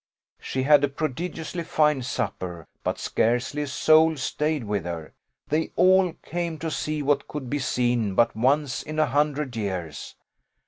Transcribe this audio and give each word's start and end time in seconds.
She 0.39 0.63
had 0.63 0.83
a 0.83 0.87
prodigiously 0.87 1.63
fine 1.63 2.01
supper, 2.01 2.65
but 2.83 2.97
scarcely 2.97 3.61
a 3.61 3.67
soul 3.67 4.17
stayed 4.17 4.63
with 4.63 4.83
her; 4.83 5.13
they 5.49 5.69
all 5.75 6.13
came 6.25 6.57
to 6.57 6.71
see 6.71 7.03
what 7.03 7.27
could 7.27 7.51
be 7.51 7.59
seen 7.59 8.15
but 8.15 8.35
once 8.35 8.81
in 8.81 8.97
a 8.97 9.05
hundred 9.05 9.55
years. 9.55 10.15